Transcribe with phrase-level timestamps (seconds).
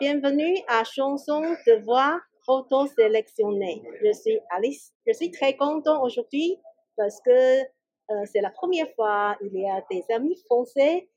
[0.00, 3.82] Bienvenue à Chanson de voix auto-sélectionnée.
[4.04, 4.92] Je suis Alice.
[5.04, 6.56] Je suis très content aujourd'hui
[6.96, 11.08] parce que euh, c'est la première fois il y a des amis français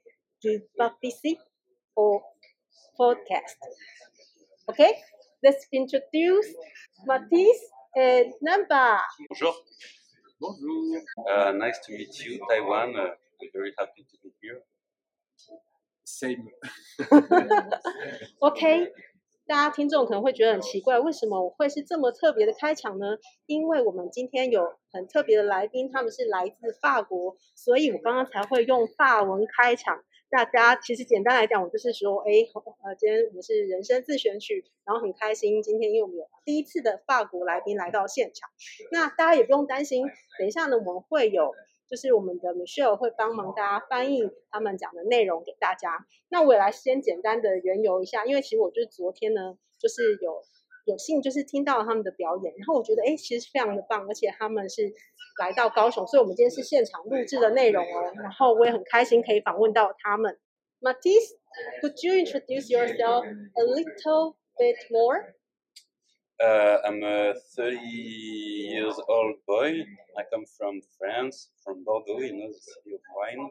[0.41, 1.38] qui participent
[1.95, 2.23] au
[2.98, 3.59] podcast.
[4.67, 4.95] Okay,
[5.43, 6.48] let's introduce
[7.05, 7.61] Mathis
[7.95, 9.00] and Namba.
[9.29, 9.63] Bonjour.
[10.39, 10.98] Bonjour.
[11.29, 12.95] Uh, nice to meet you, Taiwan.
[12.95, 13.09] Uh,
[13.41, 14.63] I'm very happy to be here.
[16.11, 16.43] Same.
[18.39, 18.91] OK，
[19.47, 23.17] 大家听众可能会觉得很奇怪，为什么我会是这么特别的开场呢？
[23.45, 30.03] 因为我们今天有很特别的来宾，他们是来自法国，所以我刚刚才会用法文开场。
[30.29, 32.31] 大家其实简单来讲，我就是说，哎，
[32.84, 38.49] 呃，今天我们是人生自选曲，然后很开心，今天因为我们有第一次的法国来宾来到现场，
[38.91, 40.05] 那大家也不用担心，
[40.37, 41.53] 等一下呢，我们会有。
[41.91, 46.07] 就是我们的 Michelle 会帮忙大家翻译他们讲的内容给大家。
[46.29, 50.41] 那我也来先简单的缘由一下，因为其实我就是昨天呢，就是有
[50.85, 54.93] 有幸就是听到他们的表演，然后我觉得哎，其实非常的棒，而且他们是
[55.38, 58.13] 来到高雄，所以我们今天是现场录制的内容哦。
[58.24, 60.40] 然后我也很开心可以访问到他们。
[60.80, 65.35] Matisse，could you introduce yourself a little bit more?
[66.41, 69.87] Uh, I'm a 30 years old boy.
[70.19, 73.50] I come from France, from Bordeaux, you know, the city of wine.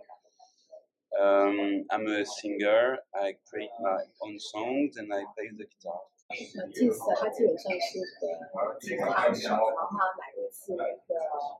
[1.19, 2.99] Um, I'm a singer.
[3.15, 6.01] I create my own songs and I play the guitar.
[6.27, 10.81] 祭司他基本上是个吉他手，然后他来自一个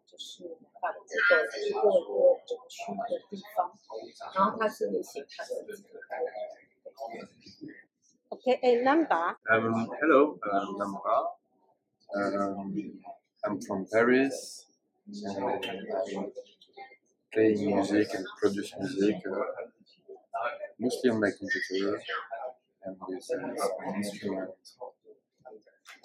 [0.08, 0.44] 就是
[0.82, 1.10] 法国的
[1.46, 3.72] 就是波尔多整区的地方，
[4.34, 6.02] 然后他是写他自己的歌。
[8.33, 9.35] Okay, eh, a number.
[9.51, 11.17] Um, hello, um, I'm Nampa.
[12.15, 12.71] Um,
[13.45, 14.67] I'm from Paris.
[17.35, 19.35] playing music and produce music, uh,
[20.79, 22.01] mostly on my computer
[22.85, 23.31] and with.
[23.31, 24.47] Uh,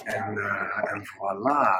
[0.07, 1.77] and, uh, and voila!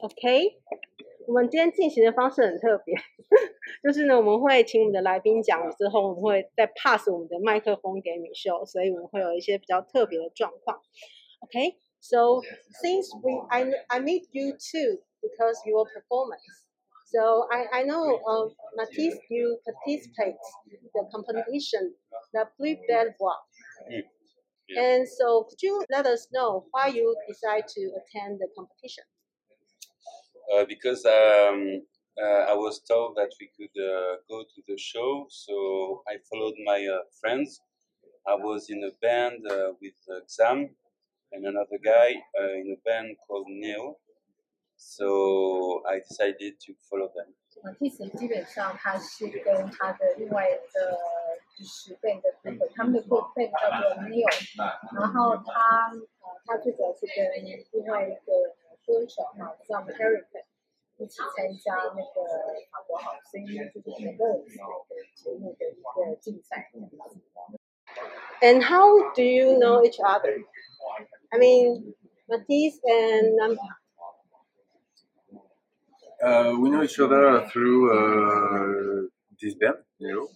[0.00, 0.60] OK，
[1.26, 2.94] 我们今天进行的方式很特别，
[3.82, 10.80] 就是呢，我们会请我们的来宾讲之后，我们会再 pass 我们的麦克风给米秀，所以我们会有一些比较特别的状况。
[11.40, 12.40] OK，so
[12.82, 16.64] since we I I meet you too because your performance.
[17.06, 20.36] So I, I know uh, Mathis, you participate
[20.92, 21.94] the competition,
[22.32, 23.46] the Blue belt Walk.
[24.76, 29.04] And so could you let us know why you decide to attend the competition?
[30.53, 31.81] Uh, because um,
[32.21, 36.55] uh, I was told that we could uh, go to the show, so I followed
[36.65, 37.61] my uh, friends.
[38.27, 40.69] I was in a band uh, with uh, Xam
[41.31, 43.97] and another guy uh, in a band called Neo.
[44.75, 47.33] So I decided to follow them.
[47.63, 50.97] 呃 t i s 基本上他是跟他的另外一个
[51.55, 54.27] 就是 band 的部分，他们的 band 叫做 Neo，
[54.99, 57.15] 然后他呃他最主要是跟
[57.73, 58.54] 另外一个
[58.86, 60.24] 歌手哈，像 Terry
[60.98, 62.22] 一起参加那个
[62.70, 64.44] 法国好声音，就是评论
[65.14, 66.70] 节目的一个竞赛。
[68.40, 70.44] And how do you know each other?
[71.30, 71.94] I mean,
[72.28, 73.58] Mathis and Nam.
[76.22, 79.08] Uh, we know each other through uh,
[79.40, 80.28] this band, you know,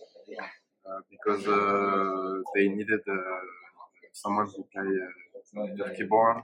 [0.87, 3.15] uh, because uh, they needed uh,
[4.12, 6.43] someone to play uh, the keyboard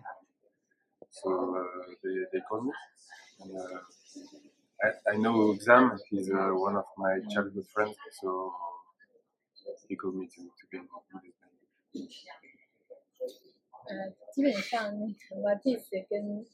[1.23, 1.65] So uh,
[2.03, 2.73] they, they call me.
[3.41, 3.81] And, uh,
[4.83, 8.53] I, I know Exam, he's uh, one of my childhood friends, so
[9.89, 11.57] he called me to, to be involved in this band.
[13.89, 16.45] 呃，基本上那个 Matisse 跟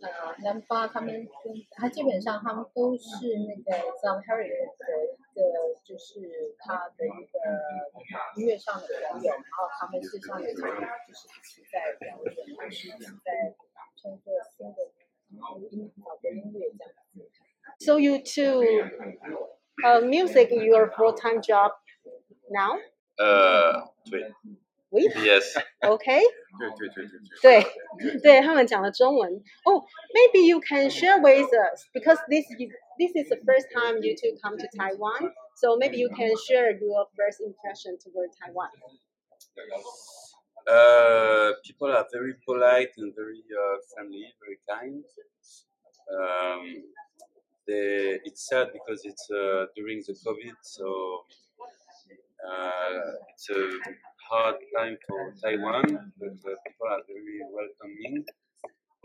[0.00, 0.08] 呃
[0.44, 1.12] 南巴他们
[1.42, 5.40] 跟他基本上他们都是那个 John Harry 的一个
[5.84, 7.36] 就是他的一个
[8.36, 13.52] 音乐上的朋友，然后他们事实上也常就是一起在表演，就是一起在
[14.01, 14.91] 创作新的
[15.71, 17.29] 音好的音乐这样子。
[17.79, 18.63] so you two,
[19.83, 21.71] uh, music your full time job
[22.49, 22.79] now?
[23.17, 24.33] Uh, wait.
[24.91, 25.57] We Yes.
[25.81, 26.21] okay?
[26.57, 27.63] 对对对对对。
[27.99, 29.43] 对对，他们讲了中文。
[29.65, 29.83] Oh,
[30.13, 32.45] maybe you can share with us because this
[32.97, 35.33] this is the first time you two come to Taiwan.
[35.57, 38.69] So maybe you can share your first impression toward Taiwan.
[40.66, 45.04] Uh, people are very polite and very uh, friendly, very kind.
[46.12, 46.92] Um,
[47.66, 51.26] they, it's sad because it's uh, during the COVID, so
[52.46, 53.62] uh, it's a
[54.28, 58.24] hard time for Taiwan, but uh, people are very welcoming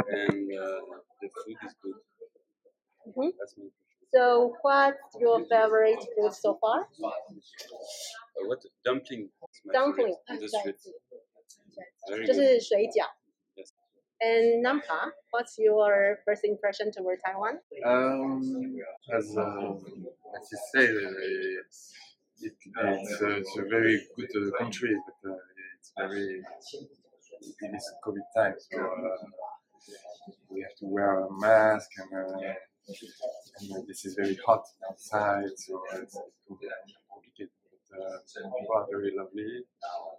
[0.08, 0.82] and uh,
[1.22, 1.96] the food is good.
[3.08, 3.32] Mhm.
[3.38, 3.74] Preference.
[4.14, 6.88] So, what's your favorite food so far?
[8.38, 9.30] Uh, what dumpling?
[9.72, 10.16] Dumpling.
[10.28, 10.76] favorite the street.
[12.09, 12.37] Very 就 good.
[12.37, 13.07] 是水饺。
[13.57, 13.73] Yes.
[14.21, 17.61] And Nampa, what's your first impression toward Taiwan?
[17.85, 18.77] Um,
[19.13, 19.75] as uh,
[20.37, 21.11] as you say, uh,
[22.43, 25.37] it, it's, uh, it's a very good uh, country, but uh,
[25.79, 26.43] it's very
[27.43, 29.27] it is COVID time, so uh,
[30.51, 35.51] we have to wear a mask, and, uh, and uh, this is very hot outside,
[35.57, 36.77] so it's complicated.
[36.87, 36.94] But
[37.96, 38.20] uh,
[38.52, 40.16] people are very lovely, uh,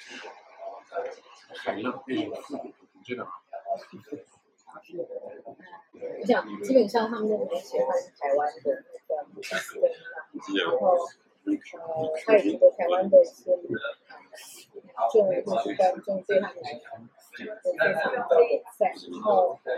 [1.67, 3.31] I love Asian food in general.
[6.19, 7.87] 我想基本上他们都很喜欢
[8.19, 9.89] 台湾的那个米斯跟
[10.55, 10.77] 然后
[11.45, 11.47] 呃，
[12.25, 13.45] 他也觉得台湾的一些
[15.11, 17.46] 政务或是观众对他们来讲非
[17.94, 19.70] 常的友善，然后呃，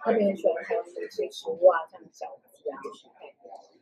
[0.00, 2.72] 他们很喜欢台湾的一些食物啊，像饺子啊，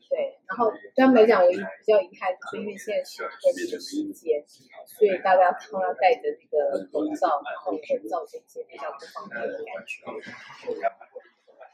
[0.09, 4.45] 对，然后对他们来讲，唯一比较遗憾就是因为现在是特殊的时间，
[4.87, 10.05] 所以大家都要戴着那个口罩，然后会造成一些比较不方便的感觉。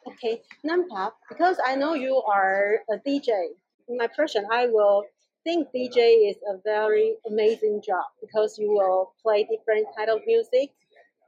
[0.05, 3.57] Okay, Nampa, because I know you are a DJ,
[3.89, 5.05] in my impression, I will
[5.44, 10.72] think DJ is a very amazing job because you will play different kind of music.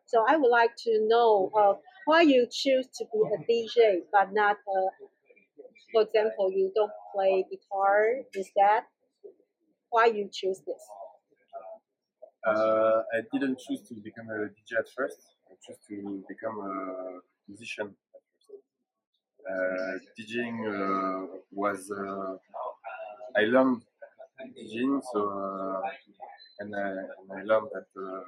[0.05, 1.73] So I would like to know uh,
[2.05, 4.79] why you choose to be a DJ but not a,
[5.91, 8.87] for example, you don't play guitar Is that
[9.89, 10.81] Why you choose this?
[12.45, 15.19] Uh, I didn't choose to become a DJ at first.
[15.49, 17.95] I chose to become a musician.
[19.47, 22.37] Uh, DJing uh, was uh,
[23.35, 23.83] I learned
[24.43, 25.81] DJing, so uh,
[26.59, 28.23] and, I, and I learned that uh,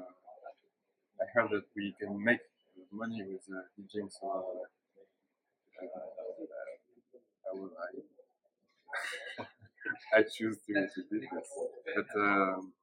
[1.21, 2.39] I heard that we can make
[2.91, 4.65] money with uh, DJing, so uh,
[7.51, 7.71] I, will,
[9.39, 9.43] I,
[10.19, 10.73] I choose to,
[11.09, 11.49] do this.
[11.95, 12.73] But um,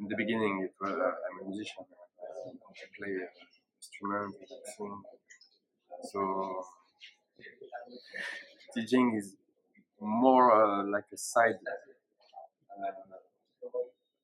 [0.00, 1.84] in the beginning, was, uh, I'm a musician.
[1.84, 3.28] Uh, I play uh,
[3.78, 4.34] instrument,
[4.76, 5.02] sing.
[6.12, 6.64] So
[8.74, 9.36] teaching is
[10.04, 11.58] more like a side
[12.68, 12.92] uh,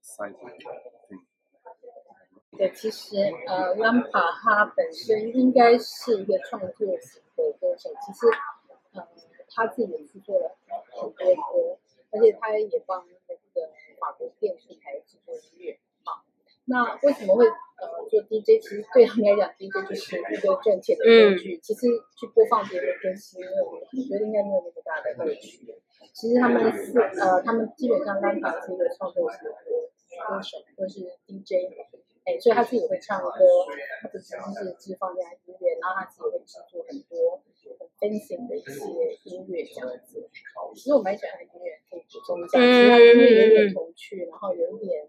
[0.00, 1.23] side thing.
[2.56, 3.17] 对，其实
[3.47, 8.27] 呃，Lampa 他本身应该是一个创作型的歌手，其实
[8.93, 9.06] 呃
[9.49, 10.56] 他自己也制作了
[10.91, 11.79] 很多歌，
[12.11, 13.41] 而且他也帮那个
[14.00, 15.79] 法国电视台制作音乐。
[16.70, 18.62] 好，那为什么会呃做 DJ？
[18.62, 21.58] 其实对他们来讲，DJ 就是一个赚钱的工具。
[21.58, 21.87] 其实
[22.17, 25.67] 去播放别人的歌是因为我觉得应该没有那么大的乐趣。
[26.12, 31.75] 其实他们是呃，他们基本上 Lampa 是一个创作型的歌手或是 DJ。
[32.22, 33.32] 哎，所以他自己会唱歌，
[34.02, 34.37] 他不只是
[34.78, 37.40] 只放在音乐，然后他自己会制作很多
[37.78, 40.28] 很 fancy 的一些音乐这样子。
[40.75, 45.08] 其实我蛮喜欢他音乐，可以补充一下，其实他音乐有点童趣，然后有一点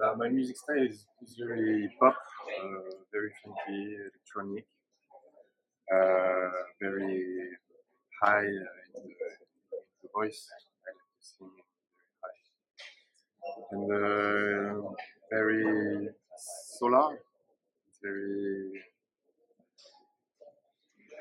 [0.00, 1.04] Uh, my music style is,
[1.38, 2.16] very pop,
[2.64, 4.66] uh, very funky, electronic,
[5.92, 7.50] uh, very
[8.22, 9.30] high uh, in the,
[10.02, 10.48] the voice.
[10.50, 11.50] I like to sing
[12.00, 12.40] very high.
[13.72, 14.90] And uh,
[15.30, 16.08] very
[16.78, 17.18] solar,
[18.02, 18.82] very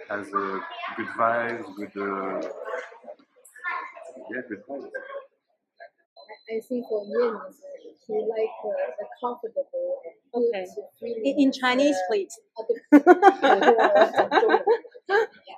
[0.09, 0.59] has a
[0.97, 2.49] good vibes, good uh,
[4.31, 4.63] yeah, good.
[6.48, 7.36] I think for Ian,
[8.06, 10.64] he like uh, the comfortable and good Okay.
[11.00, 11.26] feeling.
[11.26, 12.34] In, in Chinese, uh, please.
[12.54, 14.58] 啊，对，对 我讲中文。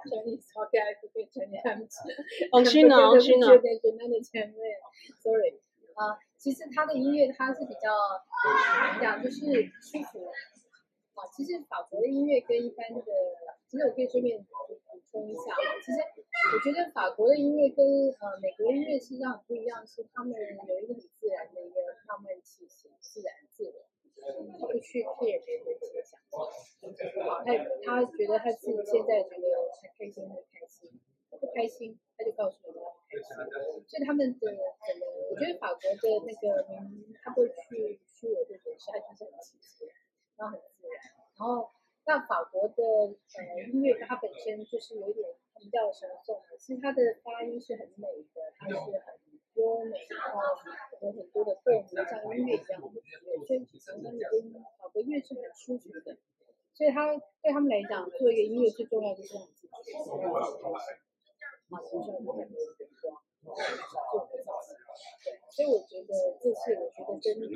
[0.09, 1.99] Chinese OK，I forget Chinese。
[2.53, 3.47] 哦，是呢，对是呢。
[3.49, 4.59] 对对对，那的前面，
[5.21, 5.61] sorry
[5.95, 7.93] 啊，其实他的音乐他是比较
[8.43, 9.39] 怎么讲，就是
[9.81, 10.27] 舒服
[11.15, 11.27] 啊。
[11.37, 13.03] 其实法国的音乐跟一般的，
[13.69, 14.49] 其实我可以顺便补
[15.14, 15.54] 充一下，
[15.86, 17.86] 其实我觉得法国的音乐跟
[18.18, 21.80] 呃美国音乐实际上很不一样，是他们有一个很自然的一个
[22.10, 23.76] 浪漫气息，自然自然。
[24.58, 26.48] 他不去 care 别人的一些想法，
[27.28, 27.52] 好，他
[27.84, 30.90] 他觉得他自己现在觉得很开心很开心，
[31.30, 34.64] 不开心他就告诉你他不开心，所以他们的整个，
[35.30, 39.92] 我觉得法国的那个民，他不会去虚伪的解释，他就是很直接，
[40.38, 40.98] 然后很自然，
[41.38, 41.70] 然后
[42.06, 48.84] 那法国的呃音乐它本身就是有一点他们叫神颂的，其实它的发音是很美的，它是很
[49.56, 50.42] 优美，然后
[51.02, 52.82] 有很多的共鸣，像音乐一样。
[53.48, 56.18] 所以其实他们跟法国音乐是很舒服的，
[56.74, 60.08] 所以他对他们来讲，做一个音乐最重要就是让自己开心，啊，
[61.70, 62.84] 不是很很做的
[64.44, 64.76] 造型。
[65.24, 67.50] 对，所以我觉得这是我觉得跟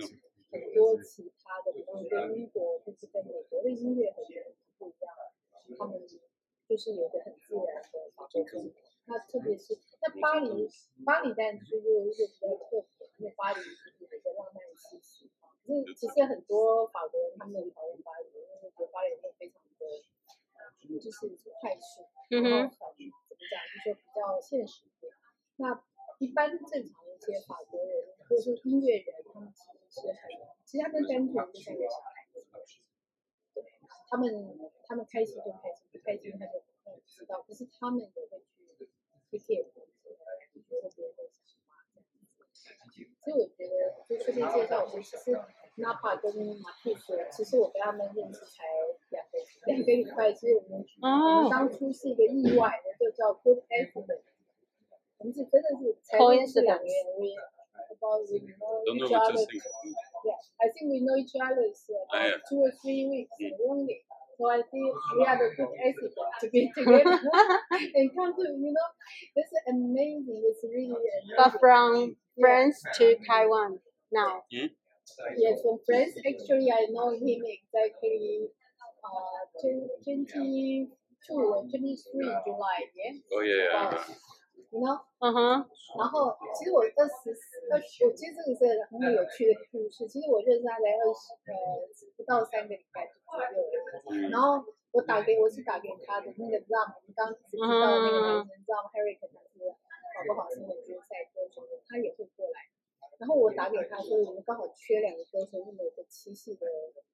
[0.52, 4.24] 很多其他的，比方跟英国或是跟美国的音乐很
[4.78, 5.14] 不一样，
[5.78, 6.00] 他们
[6.68, 8.72] 就是有个很自然的法国风。
[9.10, 10.68] 那特别是那巴黎，
[11.06, 15.32] 巴黎当然是有一个比较特别，因为巴黎是有一个浪漫气息。
[15.64, 19.84] 可是其实很多法国人他们很讨厌巴黎，因为觉得巴黎会非常的，
[21.00, 21.28] 就是
[21.62, 25.12] 快速，然后很怎么讲，就是说比较现实一点。
[25.56, 25.84] 那
[26.20, 30.30] 一般正常一些法国人或者说音乐人，他们其实是很，
[30.64, 32.46] 其实他们单纯就像个小孩子，
[33.54, 33.64] 对，
[34.08, 38.88] 他们他们开心就开心，不开心他就不知道，可是他们也会去
[39.32, 42.14] 去 care，别人在想嘛这样子。
[43.24, 43.74] 所以我觉得
[44.08, 45.32] 就这边介绍，我其实
[45.78, 48.64] Napa 跟马蒂斯，其实我跟他们认识才
[49.10, 54.22] 两个两个礼拜，其实我们我们当初是一个意外的，就叫 Good Accident。
[55.19, 57.31] 我们是真的是才认识两年，we
[57.93, 59.39] about we know Don't know each what other.
[59.39, 59.63] to think.
[60.25, 62.35] Yeah, I think we know each other for Ah, yeah.
[62.35, 63.31] about two or three weeks
[63.69, 64.03] only.
[64.39, 67.21] So I think we are the good accident to be together
[67.95, 68.89] and come to, you know,
[69.37, 70.41] this is amazing.
[70.49, 71.37] It's really amazing.
[71.37, 73.79] But from France to Taiwan
[74.11, 74.43] now.
[74.51, 78.49] Yes, from France, actually, I know him exactly
[79.05, 80.89] uh, 22
[81.31, 81.95] or 23
[82.47, 83.13] July, yeah?
[83.37, 83.89] Oh yeah, yeah.
[83.89, 84.03] Uh,
[84.72, 85.00] You know?
[85.20, 85.66] 嗯哼，
[85.98, 87.34] 然后其实我二十
[87.72, 90.08] 二十，我其实这个是很有趣的故事。
[90.08, 91.56] 其实我认识他才二十呃
[92.16, 94.30] 不到三个礼拜左右。
[94.30, 99.74] 然后我打给我是打给他的那个 Ram，我们刚只知道那个男生 Ram Harry 可能是
[100.14, 102.70] 好不好是那个决赛歌手，他也会过来。
[103.18, 106.68] 然后我打给他说我们刚好缺两个歌手，因为有个七夕的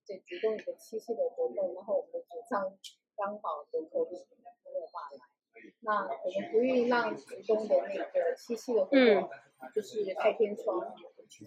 [0.05, 2.67] 对主动有个七夕的活动，然后我们主唱
[3.15, 4.43] 刚好得 COVID 没
[4.75, 5.32] 有办法来。
[5.81, 9.29] 那我们不愿意让主东的那个七夕的活动
[9.73, 10.93] 就是开天窗，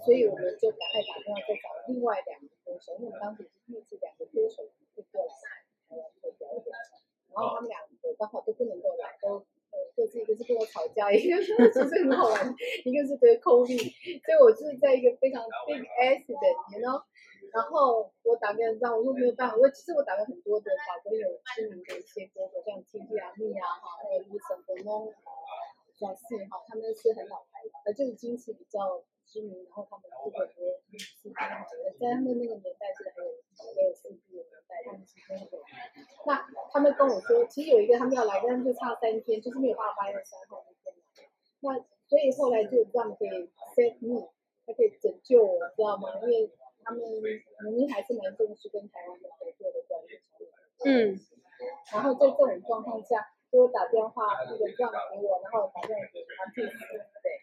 [0.05, 5.33] 所以我们就赶快打电话再找另外两个歌手，因为我们当时是预计两个歌手会过来
[5.89, 6.65] 台湾做表演，
[7.35, 12.55] 然后他们两个刚好都不能够来，都呃各自一个是跟我吵架，一个是 其实很好玩，
[12.85, 13.93] 一个是得 COVID，
[14.25, 17.03] 所以我就是在一个非常 big accident，you know。
[17.57, 25.09] 然后我打给让我又没有办法，我其实我打了很多的法国有知名的一些歌手，像 T T 啊、蜜啊哈，还有 Lisa b o n o
[25.97, 30.53] 小四哈，他们是很老牌的，呃，就是经是比较知名，然后他们这个和
[30.93, 35.57] CD 好的，在他们那个年代是还有还有 CD 的年代，他们是真的。
[36.27, 40.93] 那他们跟我说，其实有一个他们要来，但是就差三天，就是没有办法八月三号那天。
[41.61, 41.73] 那
[42.05, 44.29] 所以后来就这样可以 save me，
[44.67, 46.21] 他可以拯救我，知道吗？
[46.21, 46.53] 因为
[46.87, 50.23] 他们明明还是蛮重视跟台湾的合作的关系。
[50.87, 51.19] 嗯，
[51.91, 56.79] 然后在这种状况下，给我打电话，那个这样给我，然后打电话给马蒂斯，
[57.27, 57.43] 对，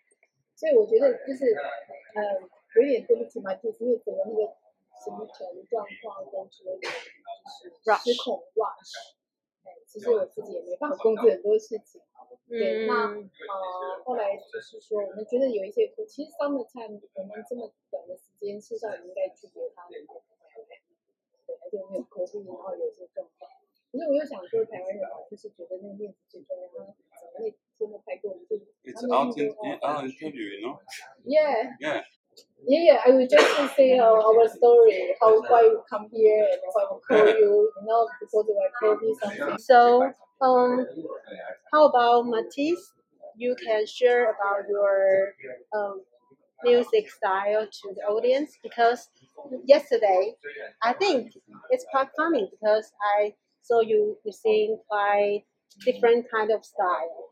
[0.56, 2.40] 所以我觉得就是，呃，
[2.80, 4.56] 有点对不起嘛，就是，因为整个那个
[5.04, 9.12] 行程状况都是有点就是失控 rush，
[9.68, 12.00] 哎，其实我自己也没办法控制很多事情。
[12.48, 13.30] 对，那嗯。
[13.50, 17.83] 呃，后来就是说，我们觉得有一些，其实 summer time 我们这么短的时
[28.84, 29.04] It's
[29.84, 30.80] out interview, you know?
[31.26, 31.72] Yeah.
[31.80, 32.02] Yeah.
[32.68, 36.62] Yeah, yeah, I would just say uh, our story, how why you come here and
[36.72, 39.58] why we call you, you know, because of COVID something.
[39.60, 40.86] So, um,
[41.72, 42.94] how about Mathis?
[43.36, 45.34] You can share about your
[45.76, 46.02] um,
[46.64, 49.10] music style to the audience because
[49.66, 50.36] yesterday
[50.82, 51.34] I think
[51.70, 55.44] it's quite funny because I saw you you sing quite
[55.86, 57.30] different kind of style,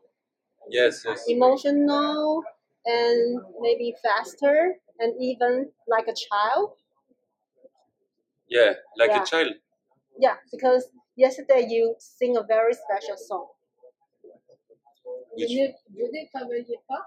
[0.68, 1.24] Yes, yes.
[1.28, 2.42] emotional
[2.84, 6.72] and maybe faster and even like a child.
[8.48, 9.22] Yeah, like Yeah.
[9.22, 9.52] a child.
[10.18, 13.48] Yeah, because yesterday you sing a very special song.
[15.38, 17.02] Je Which- ne, je ne travaillais pas.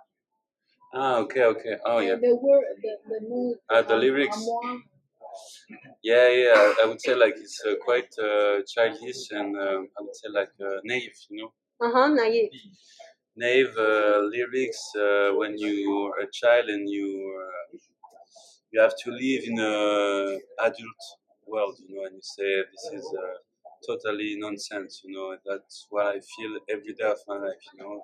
[0.96, 1.78] Ah, okay, okay.
[1.86, 2.16] Oh, yeah.
[2.16, 4.40] The word, the, the mot, Ah, the à lyrics.
[6.04, 6.74] Yeah, yeah.
[6.82, 10.52] I would say like it's uh, quite uh, childish and um, I would say like
[10.62, 11.54] uh, naive, you know?
[11.82, 12.52] Uh huh, naive.
[13.38, 17.08] Naive uh, lyrics uh, when you are a child and you
[17.40, 17.78] uh,
[18.72, 21.04] you have to live in a adult
[21.48, 23.38] world, you know, and you say this is uh,
[23.88, 25.02] totally nonsense.
[25.04, 27.64] You know, that's what I feel every day of my life.
[27.74, 28.02] You know,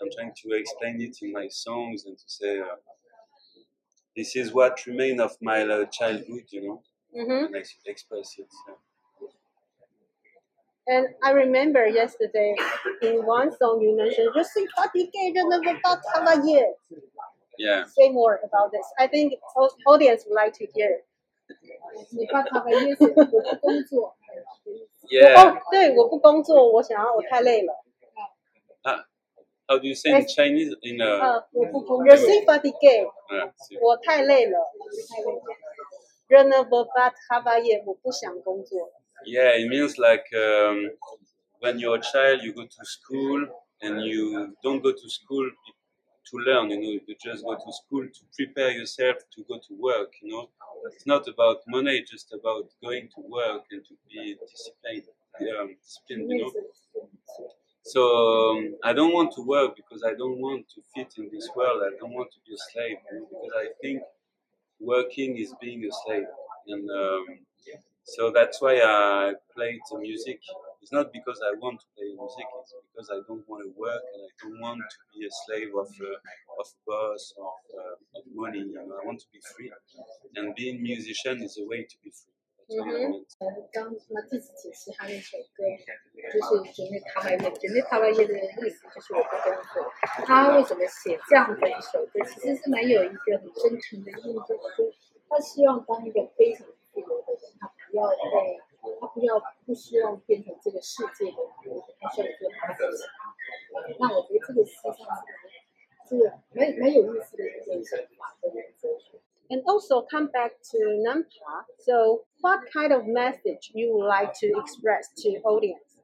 [0.00, 2.76] I'm trying to explain it in my songs and to say uh,
[4.16, 6.44] this is what remained of my uh, childhood.
[6.50, 6.82] You know,
[7.16, 7.46] Mm-hmm.
[7.46, 8.46] and ex- express it.
[8.68, 8.74] yeah.
[10.86, 12.54] And I remember yesterday
[13.02, 16.66] in one song you mentioned, Je suis fatigué, je ne veux pas travailler.
[17.58, 17.84] Yeah.
[17.86, 18.86] Say more about this.
[18.98, 21.02] I think au- audience would like to hear.
[22.12, 24.16] 你爸爸的意思，我不工作。
[25.10, 25.34] Yeah.
[25.36, 27.84] 哦，对，我不工作，我想要，我太累了。
[29.68, 30.74] How do you say in Chinese?
[30.82, 33.78] In uh, 呃，我不工 Je suis fatigué， uh, see.
[33.80, 34.58] 我太累了。
[36.28, 38.90] Je ne veux pas travailler，我不想工作。
[39.24, 40.90] Yeah, it means like um,
[41.60, 43.46] when you're a child, you go to school
[43.82, 45.48] and you don't go to school
[46.30, 46.70] to learn.
[46.70, 50.14] You know, you just go to school to prepare yourself to go to work.
[50.22, 50.48] You know,
[50.92, 55.08] it's not about money, it's just about going to work and to be disciplined.
[55.40, 56.52] Um, disciplined you know.
[57.93, 58.01] So
[58.51, 61.83] um, I don't want to work because I don't want to fit in this world.
[61.85, 64.01] I don't want to be a slave because I think
[64.79, 66.27] working is being a slave,
[66.67, 67.25] and um,
[68.03, 70.39] so that's why I play the music.
[70.81, 74.03] It's not because I want to play music; it's because I don't want to work
[74.13, 78.23] and I don't want to be a slave of uh, of boss of, uh, of
[78.33, 78.59] money.
[78.59, 79.71] You know, I want to be free,
[80.35, 82.34] and being musician is a way to be free.
[82.65, 83.25] I meant.
[83.71, 85.63] 刚那自己解释他那首歌，
[86.33, 89.85] 就是绝对他白夜，绝对他白夜的意思就是我不工作。
[90.25, 94.89] 他为什么写这样的一首歌，其实是蛮有一个很真诚的意义，就是说
[95.29, 98.57] 他希望当一个非常自由的人，他不要被，
[98.99, 103.03] 他不要不希望变成这个世界的奴隶，他希望做他自己。
[103.99, 109.21] 那我觉得这个实际上是这个蛮蛮有意思的一个想法跟哲学。
[109.49, 111.65] And also come back to Nampa.
[111.79, 115.97] So, what kind of message you would like to express to audience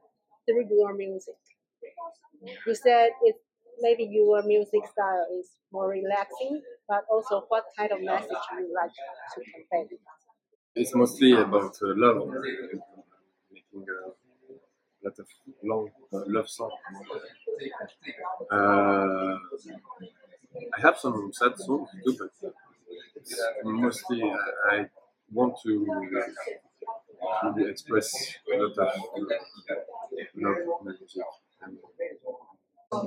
[0.46, 1.36] through your music?
[2.66, 3.36] You said it
[3.80, 8.72] maybe your music style is more relaxing, but also what kind of message you would
[8.74, 8.92] like
[9.34, 9.40] to
[9.70, 9.96] convey?
[10.74, 12.28] It's mostly about uh, love,
[13.50, 14.12] making a
[15.04, 15.26] lot of
[15.62, 16.72] long uh, love songs.
[18.50, 19.36] Uh,
[20.76, 22.51] I have some sad songs too, but
[23.63, 24.89] mostly uh, I
[25.33, 25.85] want to,
[27.55, 28.07] to express
[28.51, 28.89] a lot of uh,
[30.35, 31.23] love in my music.
[31.61, 31.77] And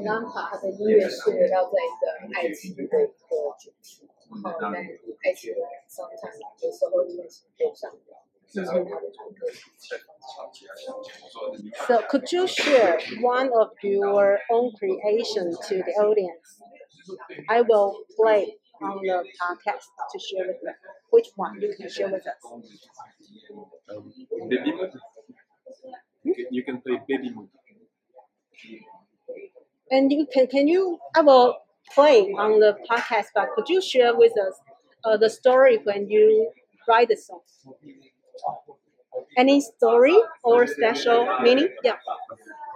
[0.04, 2.04] 南法他的音乐是围绕在一个
[2.36, 4.06] 爱情的一个主题，
[4.44, 4.78] 然后在
[5.24, 8.14] 爱情的上上有时候因为是悲伤的，
[8.46, 9.46] 这是他的主歌。
[11.86, 16.60] So, could you share one of your own creation to the audience?
[17.48, 20.75] I will play on the podcast to share with them.
[21.11, 22.41] Which one you can share with us?
[23.89, 24.13] um,
[24.49, 24.73] baby.
[26.23, 27.49] You can, you can play baby moon.
[29.91, 31.57] And you can can you I will
[31.93, 34.55] play on the podcast, but could you share with us
[35.03, 36.51] uh, the story when you
[36.88, 37.41] write the song?
[39.38, 41.69] Any story or special meaning?
[41.83, 41.97] Yeah,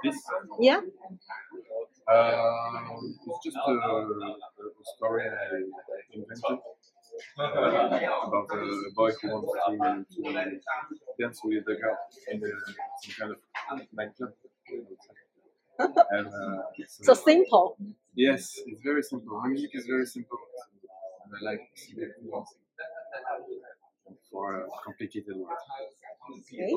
[0.04, 0.16] This
[0.60, 0.82] yeah.
[2.08, 3.72] Um, it's just a
[4.84, 5.62] story I
[6.14, 6.60] invented
[7.38, 7.44] uh,
[8.28, 10.60] about a, boy who wants to, to
[11.20, 11.98] dance with a girl
[12.32, 12.52] in the,
[13.04, 14.32] some kind of nightclub.
[16.12, 17.78] and uh, So uh, simple.
[18.16, 19.40] yes, it's very simple.
[19.42, 20.40] My music is very simple,
[21.26, 22.46] and I like simple
[24.30, 25.58] things for a complicated world.
[26.30, 26.70] Okay.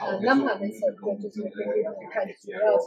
[0.00, 2.86] 呃，南法那首歌就是根据他们看主要是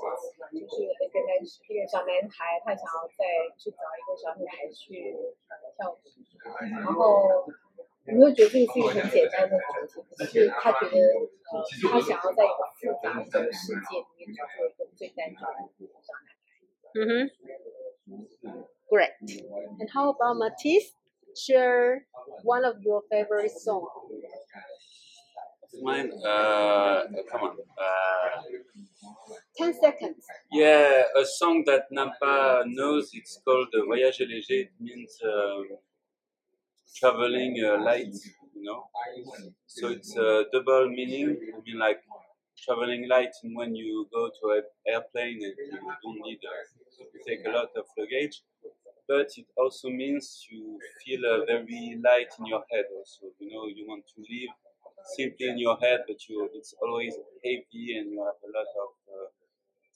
[0.52, 3.24] 就是一个男一个小男孩，他想要再
[3.58, 5.16] 去找一个小女孩去
[5.48, 5.96] 呃跳舞，
[6.72, 7.48] 然后
[8.06, 16.36] 你会觉得这个是一个很简单的主题，可是他觉得呃他想要在一个复杂的世界里面去做一个最单纯的小男孩。
[16.96, 17.32] Mm-hmm.
[18.88, 19.16] Great.
[19.80, 20.92] And how about Matisse?
[21.36, 22.06] Share
[22.44, 23.90] one of your favorite songs.
[25.82, 27.58] Mine, uh, come on.
[27.78, 28.42] Uh,
[29.58, 30.26] 10 seconds.
[30.52, 33.10] Yeah, a song that Nampa knows.
[33.14, 34.62] It's called uh, Voyage léger.
[34.66, 35.68] It means um,
[36.96, 38.14] traveling uh, light.
[38.56, 38.84] You know,
[39.68, 41.30] so it's a double meaning.
[41.56, 42.02] I mean, like
[42.66, 46.64] traveling light and when you go to an airplane and you don't need uh,
[46.98, 48.42] to take a lot of luggage.
[49.08, 52.87] But it also means you feel uh, very light in your head.
[52.97, 54.53] Also, you know, you want to live
[55.17, 58.91] simply in your head, but you it's always heavy and you have a lot of
[59.09, 59.29] uh,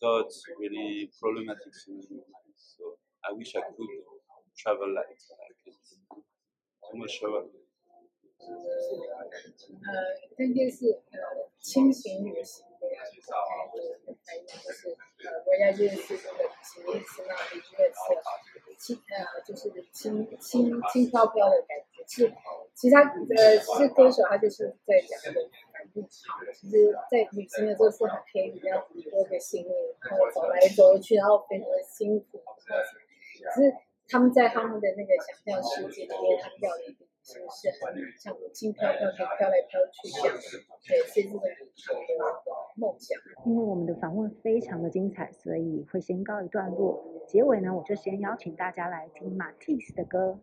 [0.00, 2.56] thoughts, really problematic things in your mind.
[2.56, 3.88] So I wish I could
[4.56, 5.20] travel light.
[5.28, 5.78] but I can't.
[6.90, 7.50] Too much travel.
[8.44, 8.52] 呃，
[10.36, 18.04] 这件是呃轻型旅行的 开的开用，就是呃，我要认识这个企业是那里认识
[18.79, 22.01] 轻呃，就是轻轻轻飘飘的感觉。
[22.07, 22.25] 其
[22.73, 26.39] 其他呃，其实歌手他就是在讲的反应好。
[26.55, 29.69] 其实，在旅行的时候是很黑，比较多个行李，
[30.01, 32.41] 然后走来走去，然后非常的辛苦。
[33.43, 33.75] 可是
[34.07, 36.83] 他们在他们的那个想象世界里面，他跳的
[37.29, 40.35] 是不是很像轻飘飘，的飘来飘去这样。
[40.87, 42.25] 对，是这是我们的
[42.75, 43.19] 梦想。
[43.45, 47.05] 因为我们的访问非常的精彩，所以会先告一段落。
[47.27, 50.39] 结尾呢，我就先邀请大家来听马蒂斯的歌。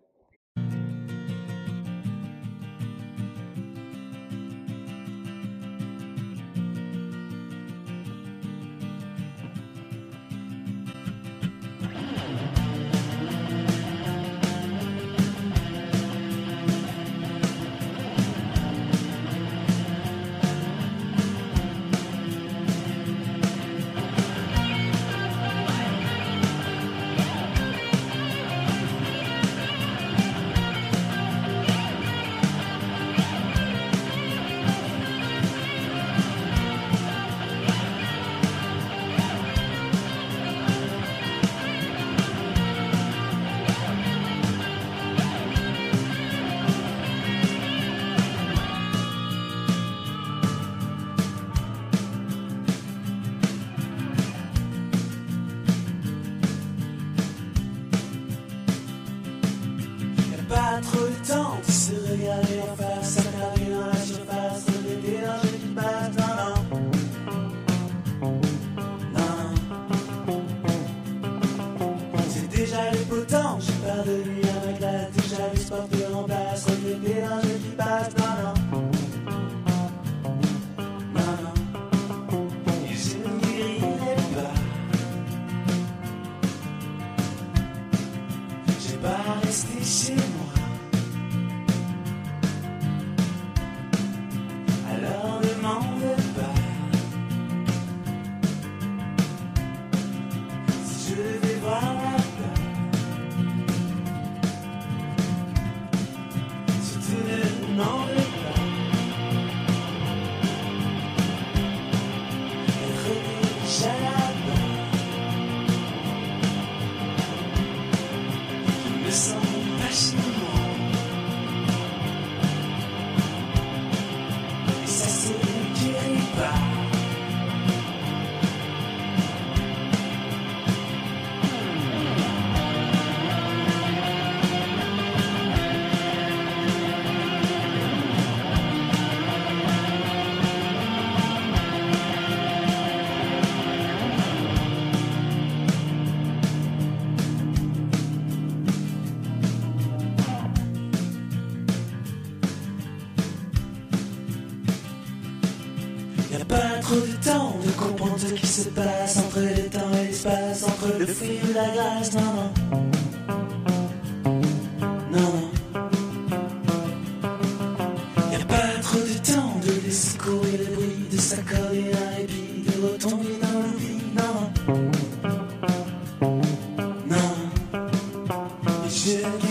[179.09, 179.46] Et